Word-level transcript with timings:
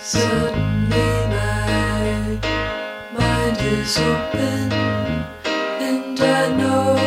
Suddenly 0.00 1.26
my 1.28 2.38
mind 3.12 3.58
is 3.60 3.98
open 3.98 4.72
and 4.72 6.20
I 6.20 6.56
know 6.56 6.97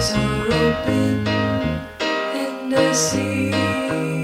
There's 0.00 0.12
a 0.12 0.18
rope 0.48 0.88
in 0.88 2.70
the 2.70 2.94
sea. 2.94 4.19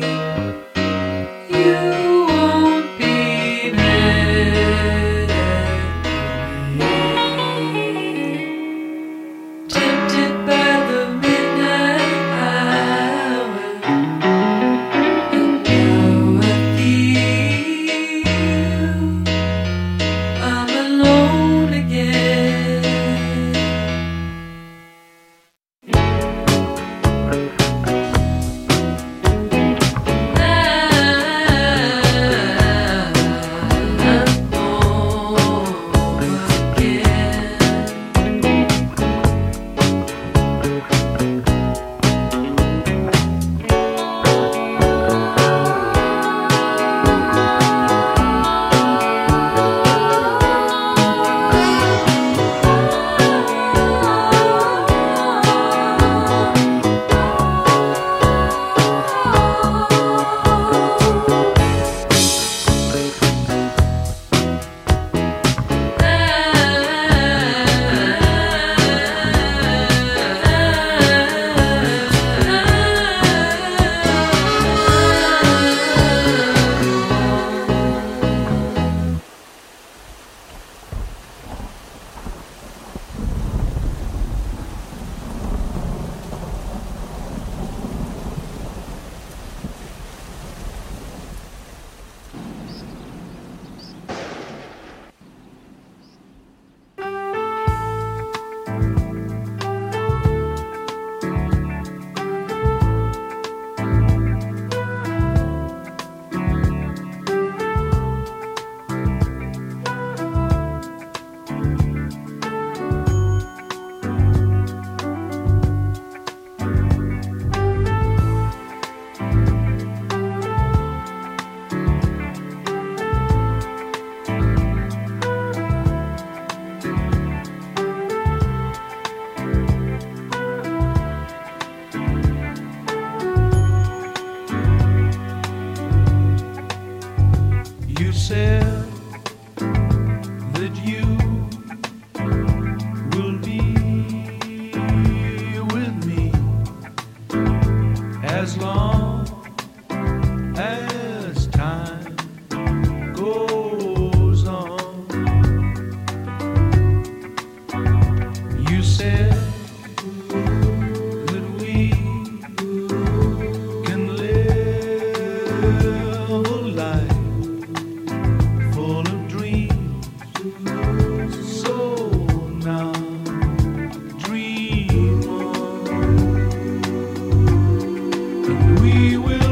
we 178.87 179.17
will. 179.17 179.46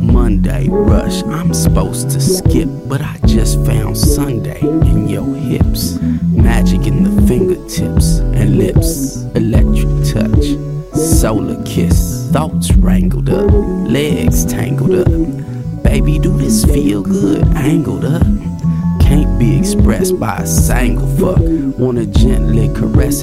Monday 0.00 0.66
rush, 0.70 1.22
I'm 1.24 1.52
supposed 1.52 2.08
to 2.12 2.20
skip, 2.22 2.70
but 2.86 3.02
I 3.02 3.18
just 3.26 3.62
found 3.66 3.98
Sunday 3.98 4.58
in 4.60 5.10
your 5.10 5.26
hips. 5.34 5.98
Magic 6.32 6.86
in 6.86 7.02
the 7.02 7.26
fingertips 7.28 8.20
and 8.20 8.56
lips, 8.56 9.24
electric 9.34 9.90
touch, 10.14 10.56
solar 10.96 11.62
kiss. 11.64 12.30
Thoughts 12.32 12.72
wrangled 12.76 13.19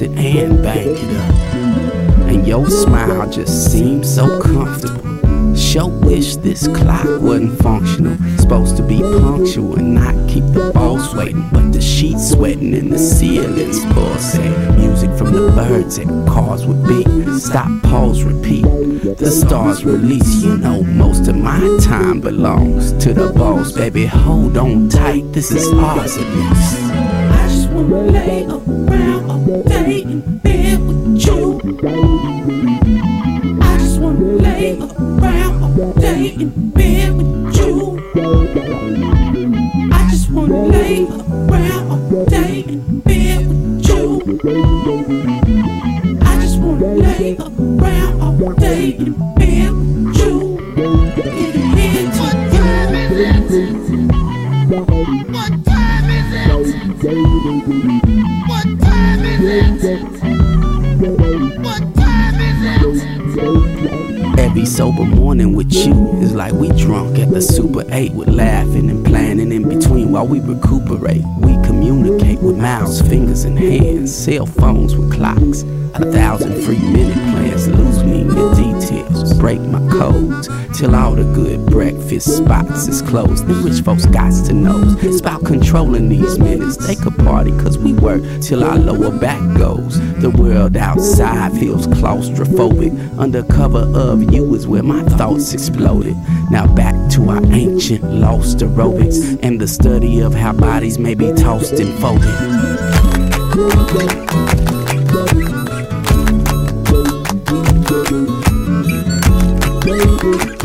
and 0.06 0.62
bank 0.62 0.96
it 0.98 1.16
up. 1.16 1.34
And 2.28 2.46
your 2.46 2.68
smile 2.70 3.28
just 3.30 3.72
seems 3.72 4.12
so 4.14 4.40
comfortable. 4.40 5.56
Sure 5.56 5.88
wish 5.88 6.36
this 6.36 6.68
clock 6.68 7.04
wasn't 7.20 7.60
functional. 7.60 8.16
Supposed 8.38 8.76
to 8.76 8.82
be 8.82 9.00
punctual 9.00 9.76
and 9.76 9.94
not 9.94 10.14
keep 10.28 10.44
the 10.52 10.70
balls 10.72 11.14
waiting. 11.14 11.48
But 11.52 11.72
the 11.72 11.80
sheets 11.80 12.30
sweating 12.30 12.74
and 12.74 12.92
the 12.92 12.98
ceiling's 12.98 13.84
pulsing. 13.86 14.52
Music 14.76 15.10
from 15.18 15.32
the 15.32 15.50
birds 15.50 15.98
and 15.98 16.28
cars 16.28 16.64
would 16.64 16.86
beat. 16.86 17.08
Stop, 17.40 17.82
pause, 17.82 18.22
repeat. 18.22 18.64
The 19.18 19.30
stars 19.30 19.84
release. 19.84 20.42
You 20.42 20.58
know 20.58 20.82
most 20.84 21.26
of 21.28 21.36
my 21.36 21.60
time 21.80 22.20
belongs 22.20 22.92
to 23.04 23.12
the 23.12 23.32
boss. 23.32 23.72
Baby, 23.72 24.06
hold 24.06 24.56
on 24.56 24.88
tight. 24.88 25.32
This 25.32 25.50
is 25.50 25.72
ours 25.72 26.16
at 26.16 26.26
least. 26.36 26.82
I 26.84 27.48
just 27.48 27.70
wanna 27.70 28.02
lay 28.12 28.44
around 28.44 29.17
in 36.40 36.70
bed 36.70 37.16
with 37.16 37.56
you. 37.56 37.98
I 39.92 40.08
just 40.10 40.30
wanna 40.30 40.66
lay 40.66 41.04
around 41.04 41.90
all 41.90 42.24
day 42.26 42.60
in 42.68 43.00
bed 43.00 43.46
with 43.48 43.84
you. 43.88 44.20
I 46.22 46.40
just 46.40 46.58
wanna 46.60 46.94
lay 46.94 47.36
around 47.38 48.22
all 48.22 48.52
day 48.54 48.90
in 48.90 49.12
bed 49.34 49.70
with 49.72 50.18
you. 50.18 50.58
Get 51.16 51.26
a 51.26 51.60
head 51.76 52.12
to 52.14 52.22
What 52.22 52.36
time 52.44 52.94
is 52.94 53.12
it? 53.18 53.38
What 55.28 55.54
time 55.64 56.06
is 56.18 56.30
it? 56.30 56.48
What 58.48 58.66
time 58.80 59.24
is 59.24 59.84
it? 59.84 60.00
What 61.64 61.82
time 61.96 62.40
is 62.40 63.02
it? 64.12 64.17
Every 64.38 64.66
sober 64.66 65.04
morning 65.04 65.52
with 65.52 65.72
you 65.74 65.92
is 66.20 66.32
like 66.32 66.52
we 66.52 66.68
drunk 66.68 67.18
at 67.18 67.30
the 67.30 67.42
Super 67.42 67.84
8 67.88 68.12
with 68.12 68.28
laughing 68.28 68.88
and 68.88 69.04
planning 69.04 69.50
in 69.50 69.68
between 69.68 70.12
while 70.12 70.28
we 70.28 70.38
recuperate. 70.38 71.24
We 71.38 71.54
communicate 71.66 72.38
with 72.38 72.56
mouths, 72.56 73.02
fingers, 73.02 73.42
and 73.42 73.58
hands, 73.58 74.16
cell 74.16 74.46
phones 74.46 74.94
with 74.94 75.12
clocks. 75.12 75.62
A 75.94 76.12
thousand 76.12 76.62
free 76.62 76.78
minute 76.78 77.14
plans 77.32 77.66
lose 77.66 78.04
me 78.04 78.27
details, 78.54 79.34
break 79.38 79.60
my 79.60 79.80
codes 79.90 80.48
till 80.78 80.94
all 80.94 81.14
the 81.14 81.24
good 81.34 81.66
breakfast 81.66 82.36
spots 82.36 82.86
is 82.86 83.02
closed. 83.02 83.46
The 83.46 83.54
rich 83.54 83.82
folks 83.82 84.06
got 84.06 84.32
to 84.46 84.52
know 84.52 84.80
it's 85.00 85.20
about 85.20 85.44
controlling 85.44 86.08
these 86.08 86.38
minutes. 86.38 86.76
They 86.76 86.94
could 86.94 87.16
party 87.18 87.50
cause 87.58 87.78
we 87.78 87.92
work 87.94 88.22
till 88.40 88.62
our 88.62 88.78
lower 88.78 89.16
back 89.18 89.40
goes. 89.56 89.98
The 90.20 90.30
world 90.30 90.76
outside 90.76 91.52
feels 91.58 91.86
claustrophobic. 91.88 93.18
Under 93.18 93.42
cover 93.42 93.90
of 93.94 94.32
you 94.32 94.54
is 94.54 94.66
where 94.66 94.82
my 94.82 95.02
thoughts 95.16 95.52
exploded. 95.52 96.16
Now 96.50 96.72
back 96.74 96.94
to 97.12 97.30
our 97.30 97.44
ancient 97.52 98.04
lost 98.04 98.58
aerobics 98.58 99.38
and 99.42 99.60
the 99.60 99.68
study 99.68 100.20
of 100.20 100.34
how 100.34 100.52
bodies 100.52 100.98
may 100.98 101.14
be 101.14 101.32
tossed 101.32 101.74
and 101.74 101.92
folded. 102.00 102.28
Supposed 110.18 110.58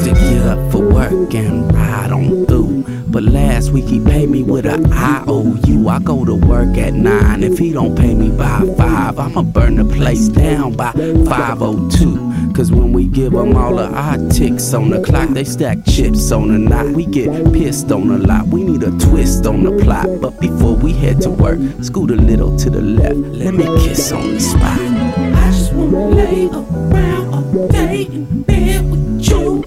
to 0.00 0.10
get 0.14 0.42
up 0.42 0.72
for 0.72 0.82
work 0.82 1.32
and 1.36 1.72
ride 1.72 2.10
on 2.10 2.44
through. 2.46 2.93
But 3.14 3.22
last 3.22 3.70
week 3.70 3.84
he 3.84 4.00
paid 4.00 4.28
me 4.28 4.42
with 4.42 4.66
a 4.66 4.74
IOU. 4.74 5.88
I 5.88 6.00
go 6.00 6.24
to 6.24 6.34
work 6.34 6.76
at 6.76 6.94
nine. 6.94 7.44
If 7.44 7.58
he 7.58 7.72
don't 7.72 7.96
pay 7.96 8.12
me 8.12 8.36
by 8.36 8.66
five, 8.76 9.20
I'ma 9.20 9.42
burn 9.42 9.76
the 9.76 9.84
place 9.84 10.26
down 10.26 10.72
by 10.72 10.90
502. 10.90 12.52
Cause 12.54 12.72
when 12.72 12.92
we 12.92 13.06
give 13.06 13.30
them 13.30 13.56
all 13.56 13.78
of 13.78 13.94
our 13.94 14.18
ticks 14.30 14.74
on 14.74 14.90
the 14.90 15.00
clock, 15.00 15.28
they 15.28 15.44
stack 15.44 15.78
chips 15.86 16.32
on 16.32 16.48
the 16.48 16.58
knot. 16.58 16.88
We 16.88 17.06
get 17.06 17.52
pissed 17.52 17.92
on 17.92 18.10
a 18.10 18.18
lot. 18.18 18.48
We 18.48 18.64
need 18.64 18.82
a 18.82 18.90
twist 18.98 19.46
on 19.46 19.62
the 19.62 19.70
plot. 19.84 20.08
But 20.20 20.40
before 20.40 20.74
we 20.74 20.92
head 20.92 21.20
to 21.20 21.30
work, 21.30 21.60
scoot 21.82 22.10
a 22.10 22.16
little 22.16 22.58
to 22.58 22.68
the 22.68 22.82
left. 22.82 23.14
Let 23.14 23.54
me 23.54 23.66
kiss 23.86 24.10
on 24.10 24.34
the 24.34 24.40
spot. 24.40 24.80
I 24.80 25.52
just 25.52 25.72
wanna 25.72 26.08
lay 26.08 26.48
around 26.48 27.32
all 27.32 27.68
day 27.68 28.06
in 28.06 28.42
bed 28.42 28.90
with 28.90 29.28
you. 29.28 29.64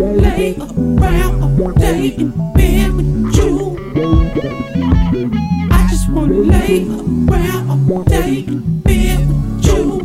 Lay 0.00 0.56
around 0.56 1.60
all 1.60 1.72
day 1.72 2.14
in 2.16 2.30
bed 2.54 2.90
with 2.94 3.36
you. 3.36 3.76
I 5.70 5.86
just 5.90 6.08
wanna 6.10 6.36
lay 6.36 6.86
around 6.88 7.90
all 7.92 8.04
day 8.04 8.44
in 8.48 8.80
bed 8.80 9.28
with 9.28 9.66
you. 9.66 10.00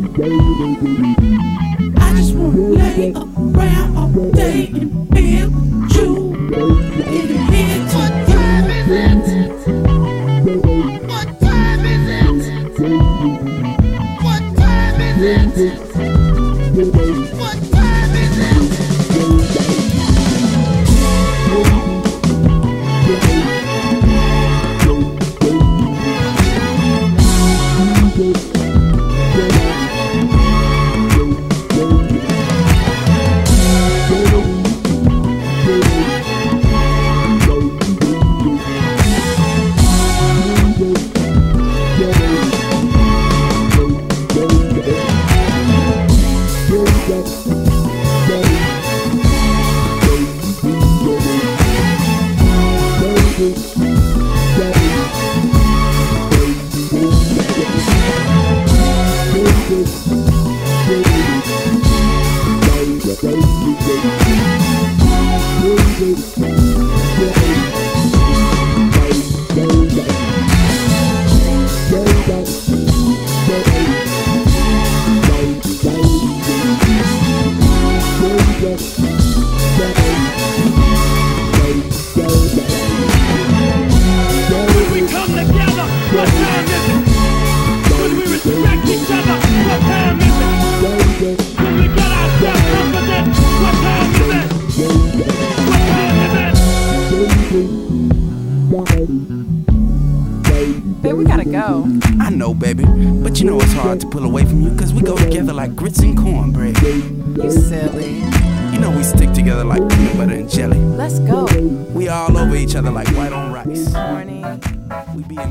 I 1.96 2.12
just 2.14 2.34
wanna 2.34 2.60
lay 2.76 3.12
around 3.14 3.96
all 3.96 4.30
day 4.32 4.66
in 4.66 5.06
bed 5.06 5.48
with 5.54 5.96
you. 5.96 7.45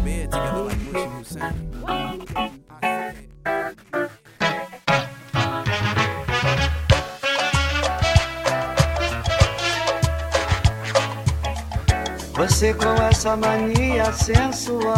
Bed 0.06 0.32
together 0.32 1.54
like. 1.82 2.22
Você 12.38 12.74
com 12.74 12.94
essa 13.02 13.36
mania 13.38 14.12
sensual 14.12 14.96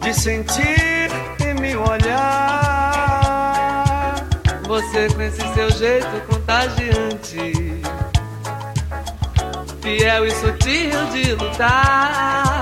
de 0.00 0.14
sentir 0.14 1.10
e 1.40 1.54
me 1.60 1.74
olhar. 1.76 2.94
Você 4.68 5.08
com 5.12 5.20
esse 5.20 5.42
seu 5.52 5.70
jeito 5.72 6.20
contagiante, 6.28 7.82
fiel 9.82 10.26
e 10.26 10.30
sutil 10.30 11.06
de 11.12 11.34
lutar. 11.34 12.59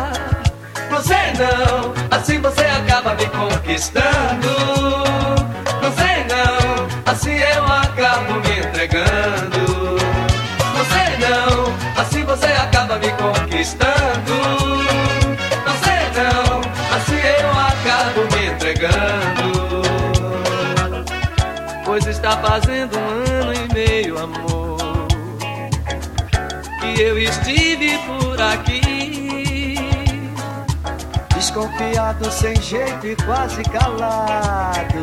Você 0.99 1.15
não, 1.15 1.95
assim 2.11 2.41
você 2.41 2.63
acaba 2.63 3.15
me 3.15 3.25
conquistando. 3.27 4.49
Não 5.81 5.93
sei 5.93 6.25
não, 6.25 6.89
assim 7.07 7.37
eu 7.37 7.65
acabo 7.65 8.33
me 8.41 8.59
entregando. 8.59 9.97
Não 10.75 10.85
sei 10.91 11.17
não, 11.23 12.03
assim 12.03 12.25
você 12.25 12.47
acaba 12.47 12.99
me 12.99 13.13
conquistando. 13.13 14.35
Não 15.65 15.77
sei 15.85 16.03
não, 16.19 16.61
assim 16.97 17.21
eu 17.43 17.49
acabo 17.53 18.21
me 18.35 18.47
entregando. 18.49 19.83
Pois 21.85 22.07
está 22.09 22.37
fazendo 22.39 22.99
um 22.99 23.41
ano 23.41 23.55
e 23.55 23.73
meio, 23.73 24.19
amor, 24.19 25.07
que 26.81 27.01
eu 27.01 27.17
estive 27.17 27.97
por 27.99 28.43
aqui. 28.43 28.98
Desconfiado, 31.49 32.31
sem 32.31 32.55
jeito 32.61 33.07
e 33.07 33.17
quase 33.17 33.63
calado. 33.63 35.03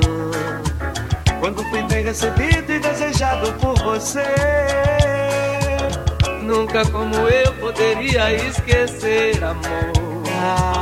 Quando 1.39 1.63
fui 1.71 1.81
bem 1.81 2.03
recebido 2.03 2.71
e 2.71 2.79
desejado 2.79 3.51
por 3.53 3.75
você. 3.79 4.23
Nunca 6.43 6.85
como 6.85 7.15
eu 7.15 7.51
poderia 7.53 8.31
esquecer, 8.47 9.43
amor. 9.43 9.91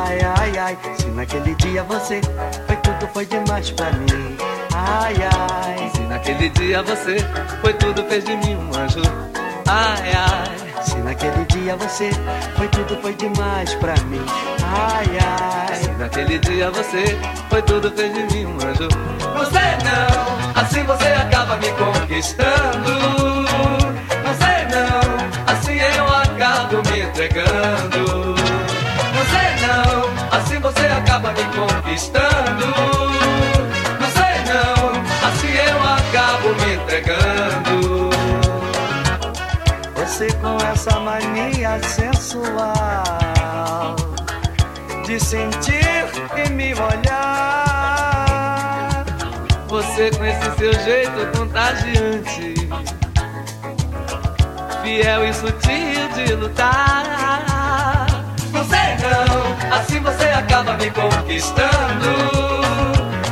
Ai, 0.06 0.20
ai, 0.38 0.58
ai, 0.58 0.78
se 0.98 1.08
naquele 1.08 1.56
dia 1.56 1.82
você 1.84 2.20
foi 2.68 2.76
tudo, 2.76 3.08
foi 3.14 3.26
demais 3.26 3.72
pra 3.72 3.90
mim. 3.94 4.38
Ai, 4.74 5.16
ai, 5.16 5.92
Se 5.96 6.02
naquele 6.02 6.50
dia 6.50 6.84
você 6.84 7.16
foi 7.62 7.74
tudo, 7.76 8.04
fez 8.10 8.26
de 8.26 8.36
mim 8.36 8.56
um 8.56 8.78
anjo. 8.78 9.02
Ai, 9.66 10.12
ai. 10.14 10.63
Naquele 11.02 11.46
dia 11.46 11.76
você 11.76 12.10
foi 12.56 12.68
tudo, 12.70 13.02
foi 13.02 13.14
demais 13.14 13.74
pra 13.76 13.96
mim. 14.06 14.24
Ai, 14.64 15.06
ai, 15.20 15.96
naquele 15.98 16.40
dia 16.40 16.70
você 16.72 17.18
foi 17.50 17.62
tudo, 17.62 17.92
fez 17.92 18.14
de 18.14 18.24
mim 18.34 18.46
um 18.46 18.56
anjo. 18.56 18.88
você 19.38 19.78
não, 19.84 20.62
assim 20.62 20.84
você 20.84 21.08
acaba 21.08 21.58
me 21.58 21.70
conquistando. 21.72 22.94
Você 24.24 24.54
não, 24.74 25.54
assim 25.54 25.78
eu 25.78 26.08
acabo 26.08 26.78
me 26.90 27.02
entregando. 27.02 28.36
Você 29.16 29.44
não, 29.66 30.38
assim 30.38 30.60
você 30.60 30.86
acaba 30.88 31.32
me 31.32 31.44
conquistando. 31.56 32.74
Você 34.00 34.30
não, 34.50 35.30
assim 35.30 35.52
eu 35.54 35.78
acabo 35.82 36.50
me 36.50 36.76
entregando. 36.76 37.33
Você 40.14 40.30
com 40.34 40.58
essa 40.72 41.00
mania 41.00 41.80
sensual 41.82 43.96
de 45.08 45.20
sentir 45.20 46.06
e 46.38 46.50
me 46.52 46.76
olhar. 46.76 47.44
Você 49.68 50.12
com 50.12 50.24
esse 50.24 50.52
seu 50.56 50.72
jeito 50.84 51.26
contagiante, 51.36 52.54
fiel 54.84 55.28
e 55.28 55.34
sutil 55.34 56.08
de 56.14 56.36
lutar. 56.36 58.06
Você 58.52 58.98
não, 59.02 59.58
assim 59.76 60.00
você 60.00 60.26
acaba 60.26 60.74
me 60.74 60.92
conquistando. 60.92 62.14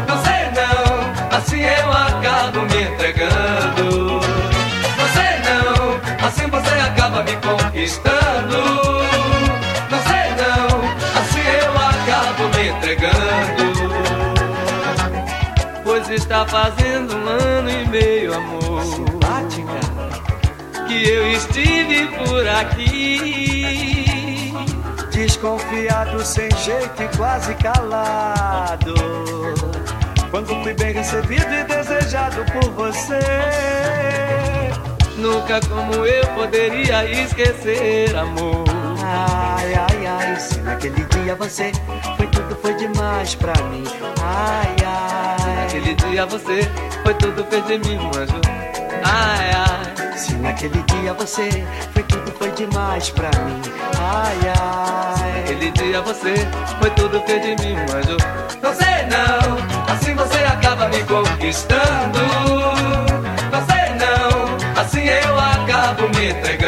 Você 0.08 0.50
não, 0.58 1.12
assim 1.38 1.62
eu 1.62 1.92
acabo 1.92 2.62
me 2.62 2.82
entregando. 2.82 3.81
Conquistando. 7.82 8.62
Você 9.90 10.22
não, 10.38 10.70
assim 11.20 11.46
eu 11.64 11.74
acabo 11.90 12.44
me 12.56 12.64
entregando. 12.70 13.66
Pois 15.84 16.06
está 16.10 16.46
fazendo 16.46 17.16
um 17.16 17.28
ano 17.28 17.70
e 17.70 17.86
meio, 17.88 18.36
amor, 18.36 18.84
Simpática, 18.84 19.80
que 20.88 21.10
eu 21.10 21.32
estive 21.32 22.08
por 22.18 22.48
aqui. 22.48 24.54
desconfiado, 25.12 26.24
sem 26.24 26.50
jeito 26.58 27.04
e 27.04 27.08
quase 27.18 27.56
calado. 27.56 28.94
Quando 30.30 30.48
fui 30.64 30.74
bem 30.74 30.94
recebido 30.94 31.54
e 31.54 31.64
desejado 31.64 32.46
por 32.54 32.72
você. 32.72 33.20
Nunca 35.18 35.60
como 35.68 36.06
eu 36.06 36.28
poderia 36.30 37.06
esquecer, 37.06 38.16
amor. 38.16 38.64
Ai, 39.04 39.74
ai, 39.74 40.08
ai, 40.08 40.40
se 40.40 40.60
naquele 40.62 41.04
dia 41.06 41.36
você 41.36 41.72
foi 42.18 42.28
tudo, 42.28 42.56
foi 42.62 42.74
demais 42.76 43.36
pra 43.36 43.54
mim. 43.70 43.84
Ai, 44.24 44.76
ai, 44.86 45.56
Naquele 45.64 45.94
dia 45.96 46.26
você 46.26 46.70
foi 47.04 47.14
tudo, 47.16 47.46
fez 47.50 47.66
de 47.68 47.78
mim 47.80 47.98
um 47.98 48.08
anjo. 48.08 48.42
Ai, 49.04 49.52
ai. 49.54 50.18
se 50.18 50.34
naquele 50.36 50.82
dia 50.84 51.14
você 51.14 51.50
foi 51.94 52.04
tudo, 52.04 52.32
foi 52.38 52.52
demais 52.52 53.10
pra 53.10 53.30
mim. 53.46 53.62
Ai, 54.00 54.38
ai, 54.58 55.42
Naquele 55.42 55.72
dia 55.72 56.02
você 56.02 56.34
foi 56.80 56.90
tudo, 56.92 57.22
fez 57.26 57.42
de 57.42 57.64
mim 57.64 57.74
um 57.76 57.96
anjo. 57.96 58.18
você 58.62 59.06
não, 59.12 59.94
assim 59.94 60.16
você 60.16 60.38
acaba 60.46 60.88
me 60.88 61.04
conquistando. 61.04 62.81
te 66.34 66.61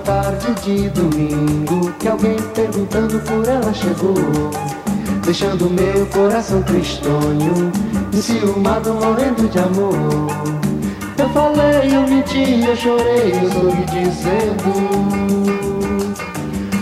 tarde 0.00 0.54
de 0.62 0.88
domingo 0.90 1.92
que 1.98 2.08
alguém 2.08 2.36
perguntando 2.54 3.18
por 3.20 3.46
ela 3.46 3.72
chegou, 3.72 4.50
deixando 5.24 5.70
meu 5.70 6.06
coração 6.06 6.62
tristonho, 6.62 7.70
enciumado, 8.12 8.94
morrendo 8.94 9.48
de 9.48 9.58
amor. 9.58 9.94
Eu 11.18 11.28
falei, 11.30 11.94
eu 11.94 12.02
menti, 12.02 12.64
eu 12.66 12.76
chorei, 12.76 13.32
eu 13.32 13.50
sorri 13.52 13.84
dizendo. 13.86 14.70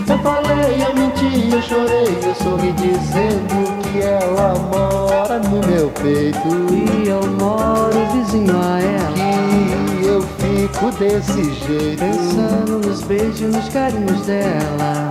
Eu 0.07 0.17
falei, 0.19 0.83
eu 0.83 0.95
menti, 0.95 1.49
eu 1.51 1.61
chorei, 1.61 2.19
eu 2.23 2.35
sorri 2.35 2.71
dizendo 2.73 3.81
que 3.81 4.01
ela 4.01 4.55
mora 4.71 5.39
no 5.39 5.59
meu 5.67 5.89
peito. 6.01 6.47
E 6.73 7.09
eu 7.09 7.21
moro 7.39 8.05
vizinho 8.13 8.55
a 8.59 8.79
ela 8.79 9.09
Que 9.98 9.98
fico 10.73 10.91
desse 10.91 11.43
jeito. 11.53 11.99
Pensando 11.99 12.79
nos 12.79 13.01
beijos, 13.01 13.41
nos 13.41 13.69
carinhos 13.69 14.25
dela. 14.25 15.09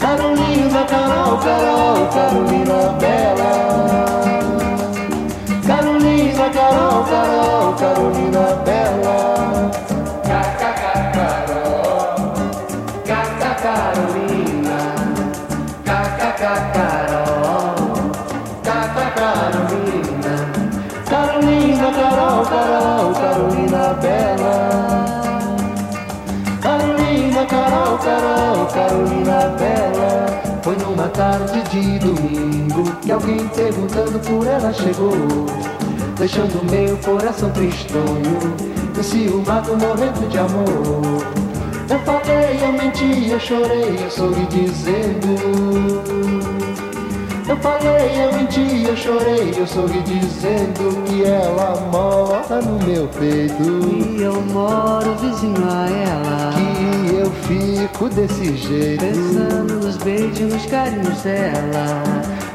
Carolina, 0.00 0.84
Carol, 0.84 1.38
Carol, 1.38 2.08
Carolina 2.08 2.96
Bela. 2.98 4.24
Carolina, 5.66 6.50
Carol, 6.50 7.04
Carol, 7.04 7.74
Carolina 7.74 8.62
Bela. 8.64 9.70
Cacá, 10.24 10.72
Carol. 11.14 12.34
Cacá, 13.04 13.54
Carolina. 13.62 14.78
Cacá, 15.84 16.32
Carol. 16.74 18.12
Cacá, 18.62 19.10
Carolina. 19.14 20.34
Carolina, 21.08 21.92
Carol, 21.92 22.44
Carol, 22.46 23.14
Carolina 23.14 23.94
Bela. 24.00 24.83
Carol, 27.74 27.98
Carol, 27.98 28.66
Carolina 28.66 29.48
Bela. 29.58 30.60
Foi 30.62 30.76
numa 30.76 31.08
tarde 31.08 31.60
de 31.70 31.98
domingo 31.98 32.84
que 33.02 33.10
alguém 33.10 33.48
perguntando 33.48 34.18
por 34.20 34.46
ela 34.46 34.72
chegou, 34.72 35.10
deixando 36.16 36.64
meu 36.70 36.96
coração 36.98 37.50
tristonho, 37.50 38.54
enciumado, 38.96 39.76
morrendo 39.76 40.28
de 40.28 40.38
amor. 40.38 41.26
Eu 41.90 41.98
falei, 42.00 42.60
eu 42.62 42.72
menti, 42.72 43.28
eu 43.28 43.40
chorei, 43.40 43.98
eu 44.04 44.10
sorri 44.10 44.46
dizendo. 44.46 45.34
Eu 47.54 47.60
falei, 47.60 48.10
eu 48.20 48.32
menti, 48.36 48.84
eu 48.84 48.96
chorei, 48.96 49.54
eu 49.56 49.64
sorri 49.64 50.02
dizendo 50.02 51.04
que 51.04 51.22
ela 51.24 51.80
mora 51.92 52.60
no 52.60 52.84
meu 52.84 53.06
peito. 53.06 53.62
E 53.62 54.20
eu 54.20 54.42
moro 54.52 55.14
vizinho 55.14 55.64
a 55.64 55.88
ela. 55.88 56.50
Que 56.52 57.14
eu 57.14 57.30
fico 57.30 58.08
desse 58.08 58.56
jeito. 58.56 59.04
Pensando 59.04 59.74
nos 59.74 59.96
beijos, 59.98 60.52
nos 60.52 60.66
carinhos 60.66 61.22
dela. 61.22 62.02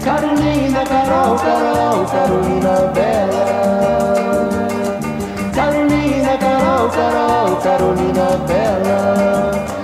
Carolina, 0.03 0.83
Carol, 0.85 1.37
Carol, 1.37 2.05
Carolina 2.05 2.91
Bela. 2.93 4.67
Carolina, 5.55 6.37
Carol, 6.37 6.89
Carol, 6.89 7.55
Carolina 7.61 8.37
Bela. 8.45 9.78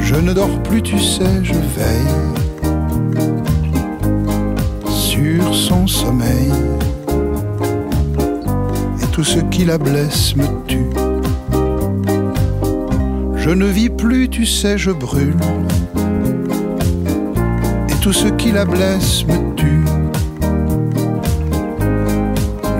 Je 0.00 0.16
ne 0.16 0.32
dors 0.32 0.60
plus, 0.64 0.82
tu 0.82 0.98
sais, 0.98 1.44
je 1.44 1.52
veille 1.52 2.16
sur 4.88 5.54
son 5.54 5.86
sommeil. 5.86 6.50
Et 9.00 9.06
tout 9.12 9.22
ce 9.22 9.38
qui 9.38 9.64
la 9.64 9.78
blesse 9.78 10.34
me 10.34 10.46
tue. 10.66 10.90
Je 13.36 13.50
ne 13.50 13.66
vis 13.66 13.90
plus, 13.90 14.28
tu 14.28 14.44
sais, 14.44 14.76
je 14.76 14.90
brûle. 14.90 15.36
Et 17.88 17.94
tout 18.00 18.12
ce 18.12 18.26
qui 18.26 18.50
la 18.50 18.64
blesse 18.64 19.24
me 19.28 19.54
tue. 19.54 19.84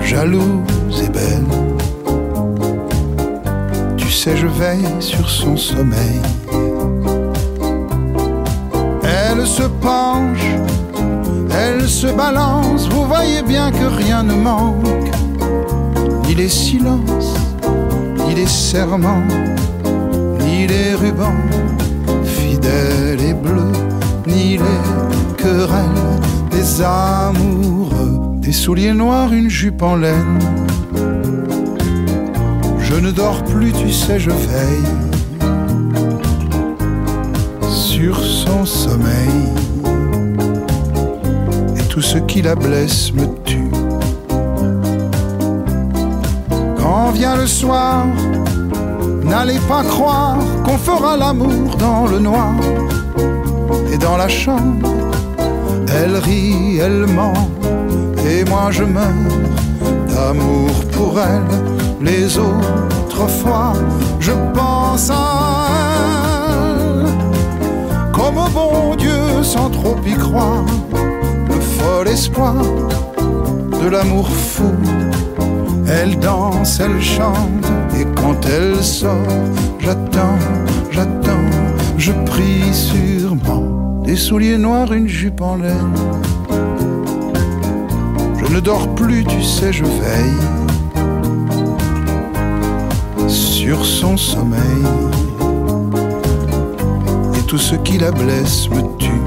Jalouse 0.01 1.01
et 1.01 1.09
belle. 1.09 1.56
Sais, 4.27 4.35
je 4.35 4.47
veille 4.47 4.85
sur 4.99 5.29
son 5.29 5.55
sommeil. 5.55 6.19
Elle 9.01 9.47
se 9.47 9.63
penche, 9.63 10.47
elle 11.49 11.87
se 11.87 12.07
balance. 12.07 12.89
Vous 12.89 13.05
voyez 13.05 13.41
bien 13.41 13.71
que 13.71 13.85
rien 13.85 14.23
ne 14.23 14.33
manque. 14.33 15.11
Ni 16.27 16.35
les 16.35 16.49
silences, 16.49 17.35
ni 18.27 18.35
les 18.35 18.47
serments, 18.47 19.23
ni 20.41 20.67
les 20.67 20.93
rubans 20.93 21.47
fidèles 22.25 23.21
et 23.21 23.33
bleus, 23.33 23.79
ni 24.25 24.57
les 24.57 25.37
querelles 25.37 26.19
des 26.51 26.81
amoureux. 26.81 28.19
Des 28.41 28.51
souliers 28.51 28.93
noirs, 28.93 29.31
une 29.31 29.49
jupe 29.49 29.81
en 29.81 29.95
laine. 29.95 30.39
Je 32.97 33.01
ne 33.03 33.11
dors 33.11 33.43
plus, 33.43 33.71
tu 33.73 33.93
sais, 33.93 34.19
je 34.19 34.31
veille 34.31 34.91
sur 37.69 38.17
son 38.17 38.65
sommeil. 38.65 39.53
Et 41.77 41.83
tout 41.89 42.01
ce 42.01 42.17
qui 42.17 42.41
la 42.41 42.55
blesse 42.55 43.13
me 43.13 43.27
tue. 43.45 43.69
Quand 46.79 47.11
vient 47.11 47.35
le 47.35 47.45
soir, 47.45 48.07
n'allez 49.23 49.59
pas 49.67 49.83
croire 49.83 50.39
qu'on 50.65 50.79
fera 50.79 51.17
l'amour 51.17 51.75
dans 51.77 52.07
le 52.07 52.17
noir. 52.17 52.55
Et 53.93 53.99
dans 53.99 54.17
la 54.17 54.27
chambre, 54.27 54.89
elle 55.95 56.15
rit, 56.15 56.79
elle 56.79 57.05
ment, 57.05 57.47
et 58.27 58.43
moi 58.45 58.71
je 58.71 58.85
meurs 58.85 59.37
d'amour 60.09 60.71
pour 60.93 61.19
elle. 61.19 61.76
Les 62.07 62.37
autres 62.37 63.27
fois, 63.27 63.73
je 64.21 64.31
pense 64.53 65.09
à 65.09 65.67
elle 66.47 67.05
comme 68.13 68.37
au 68.37 68.47
bon 68.47 68.95
Dieu 68.95 69.43
sans 69.43 69.69
trop 69.69 69.97
y 70.05 70.13
croire. 70.13 70.65
Le 71.49 71.59
fol 71.59 72.07
espoir 72.07 72.55
de 73.81 73.87
l'amour 73.89 74.29
fou. 74.29 74.71
Elle 75.89 76.17
danse, 76.19 76.79
elle 76.79 77.01
chante, 77.01 77.65
et 77.99 78.05
quand 78.15 78.39
elle 78.45 78.81
sort, 78.81 79.35
j'attends, 79.79 80.39
j'attends, 80.91 81.49
je 81.97 82.13
prie 82.25 82.73
sûrement. 82.73 84.01
Des 84.03 84.15
souliers 84.15 84.57
noirs, 84.57 84.93
une 84.93 85.07
jupe 85.09 85.41
en 85.41 85.55
laine. 85.57 85.93
Je 88.39 88.53
ne 88.53 88.59
dors 88.61 88.95
plus, 88.95 89.25
tu 89.25 89.43
sais, 89.43 89.73
je 89.73 89.83
veille 89.83 90.66
sur 93.67 93.85
son 93.85 94.15
sommeil. 94.15 94.85
Et 97.37 97.43
tout 97.47 97.57
ce 97.57 97.75
qui 97.75 97.97
la 97.97 98.11
blesse 98.11 98.69
me 98.69 98.81
tue. 98.97 99.25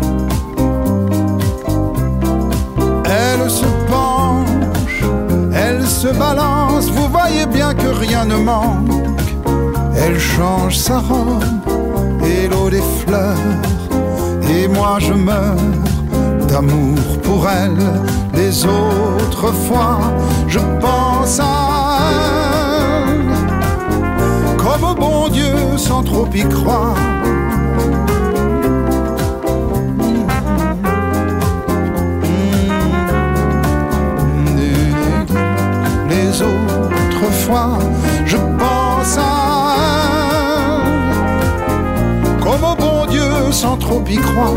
Elle 3.04 3.50
se 3.50 3.66
penche, 3.86 5.02
elle 5.52 5.86
se 5.86 6.08
balance, 6.08 6.88
vous 6.88 7.08
voyez 7.08 7.44
bien 7.44 7.74
que 7.74 7.88
rien 7.88 8.24
ne 8.24 8.36
manque. 8.36 8.88
Elle 9.94 10.18
change 10.18 10.78
sa 10.78 11.00
robe 11.00 11.44
et 12.24 12.48
l'eau 12.48 12.70
des 12.70 12.86
fleurs. 13.00 13.60
Et 14.54 14.66
moi 14.68 14.96
je 15.00 15.12
meurs 15.12 15.66
d'amour 16.48 17.04
pour 17.22 17.46
elle. 17.46 17.84
Les 18.34 18.64
autres 18.64 19.52
fois, 19.66 19.98
je 20.48 20.60
pense 20.80 21.38
à 21.40 22.39
comme 24.80 24.90
au 24.90 24.94
bon 24.94 25.28
Dieu 25.28 25.76
sans 25.76 26.02
trop 26.02 26.28
y 26.34 26.42
croire. 26.48 26.96
Les 36.08 36.42
autres 36.42 37.32
fois, 37.44 37.78
je 38.24 38.36
pense 38.36 39.18
à 39.18 40.78
comme 42.40 42.64
au 42.64 42.76
bon 42.76 43.06
Dieu 43.10 43.22
sans 43.50 43.76
trop 43.76 44.02
y 44.08 44.16
croire. 44.16 44.54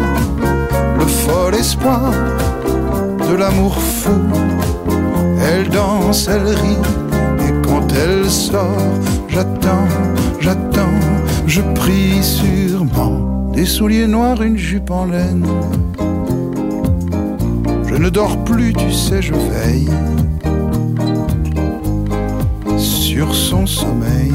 Le 1.00 1.06
fol 1.06 1.56
espoir 1.56 2.12
de 3.30 3.36
l'amour 3.36 3.76
fou. 3.76 4.12
Elle 5.46 5.68
danse, 5.70 6.30
elle 6.30 6.48
rit, 6.48 6.78
et 7.46 7.68
quand 7.68 7.86
elle 7.92 8.30
sort, 8.30 8.78
j'attends, 9.34 9.88
j'attends, 10.40 11.00
je 11.48 11.62
prie 11.76 12.22
sûrement. 12.22 13.52
Des 13.54 13.66
souliers 13.66 14.08
noirs, 14.08 14.42
une 14.42 14.58
jupe 14.58 14.92
en 14.92 15.06
laine. 15.06 15.46
Je 17.88 17.96
ne 17.96 18.10
dors 18.10 18.44
plus, 18.44 18.74
tu 18.74 18.92
sais, 18.92 19.22
je 19.22 19.34
veille 19.34 19.90
sur 22.78 23.34
son 23.34 23.66
sommeil. 23.66 24.32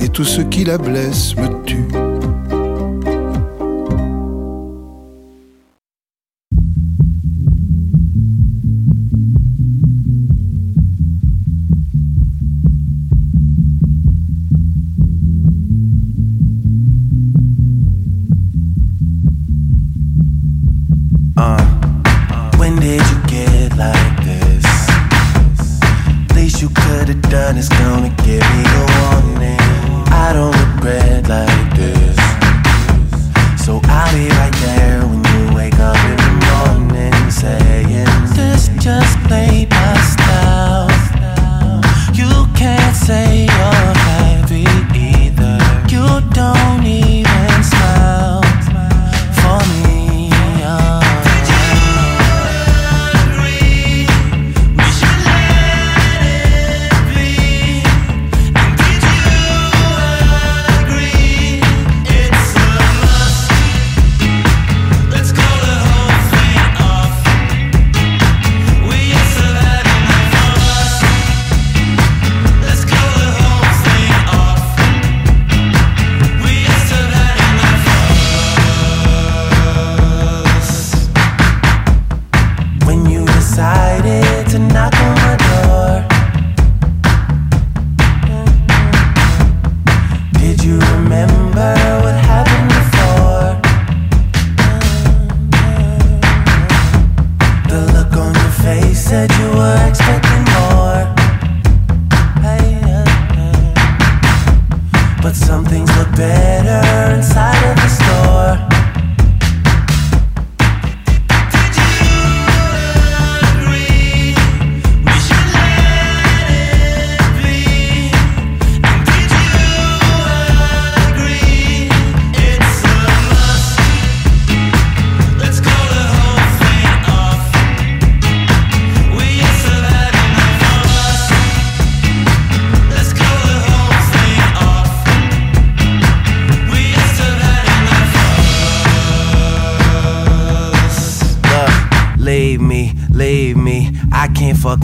Et 0.00 0.08
tout 0.08 0.24
ce 0.24 0.40
qui 0.40 0.64
la 0.64 0.78
blesse 0.78 1.36
me 1.36 1.48
tue. 1.64 1.99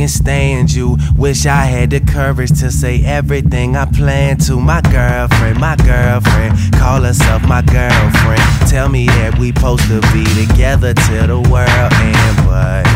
Can't 0.06 0.24
stand 0.24 0.72
you. 0.72 0.96
Wish 1.16 1.46
I 1.46 1.64
had 1.64 1.90
the 1.90 2.00
courage 2.00 2.60
to 2.60 2.70
say 2.70 3.04
everything 3.04 3.76
I 3.76 3.86
plan 3.86 4.36
to. 4.46 4.60
My 4.60 4.80
girlfriend, 4.82 5.58
my 5.58 5.76
girlfriend, 5.76 6.54
call 6.74 7.02
herself 7.02 7.42
my 7.42 7.62
girlfriend. 7.62 8.42
Tell 8.70 8.88
me 8.88 9.06
that 9.06 9.36
we 9.38 9.48
supposed 9.48 9.88
to 9.88 10.00
be 10.12 10.24
together 10.46 10.94
till 10.94 11.26
the 11.26 11.40
world 11.50 11.92
end, 11.92 12.36
but. 12.46 12.86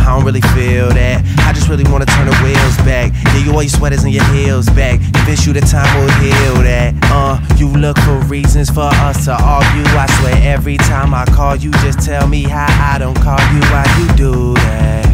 I 0.00 0.16
don't 0.16 0.24
really 0.24 0.40
feel 0.56 0.88
that. 0.88 1.22
I 1.46 1.52
just 1.52 1.68
really 1.68 1.84
wanna 1.84 2.06
turn 2.06 2.26
the 2.26 2.34
wheels 2.42 2.76
back. 2.78 3.12
Yeah, 3.26 3.44
you 3.44 3.52
all 3.52 3.62
your 3.62 3.68
sweaters 3.70 4.02
and 4.02 4.12
your 4.12 4.24
heels 4.32 4.66
back. 4.70 4.98
Convince 5.12 5.46
you 5.46 5.52
the 5.52 5.60
time 5.60 5.86
will 6.00 6.10
heal 6.18 6.54
that. 6.64 6.94
Uh, 7.04 7.38
you 7.56 7.68
look 7.68 7.98
for 7.98 8.18
reasons 8.24 8.70
for 8.70 8.88
us 9.06 9.26
to 9.26 9.32
argue. 9.32 9.84
I 9.94 10.06
swear 10.18 10.34
every 10.42 10.78
time 10.78 11.12
I 11.14 11.26
call 11.26 11.54
you, 11.54 11.70
just 11.84 12.00
tell 12.00 12.26
me 12.26 12.44
how 12.44 12.66
I 12.94 12.98
don't 12.98 13.14
call 13.16 13.38
you. 13.52 13.60
Why 13.70 13.84
you 14.00 14.16
do 14.16 14.54
that? 14.54 15.09